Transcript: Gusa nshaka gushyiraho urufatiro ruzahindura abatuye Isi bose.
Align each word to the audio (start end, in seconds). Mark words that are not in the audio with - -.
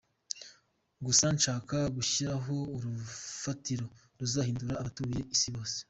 Gusa 1.05 1.25
nshaka 1.35 1.77
gushyiraho 1.95 2.55
urufatiro 2.75 3.85
ruzahindura 4.19 4.73
abatuye 4.81 5.19
Isi 5.35 5.49
bose. 5.55 5.77